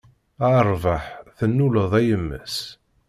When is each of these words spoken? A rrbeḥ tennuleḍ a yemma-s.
A 0.47 0.51
rrbeḥ 0.67 1.03
tennuleḍ 1.37 1.91
a 1.99 2.01
yemma-s. 2.07 2.57